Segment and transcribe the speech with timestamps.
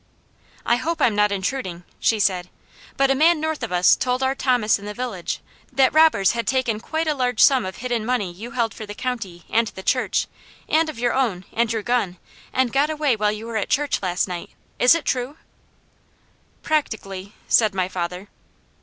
[0.65, 2.49] "I hope I'm not intruding," she said,
[2.97, 6.47] "but a man north of us told our Thomas in the village that robbers had
[6.47, 10.25] taken quite a large sum of hidden money you held for the county, and church,
[10.67, 12.17] and of your own, and your gun,
[12.51, 14.49] and got away while you were at church last night.
[14.79, 15.37] Is it true?"
[16.63, 18.27] "Practically," said my father.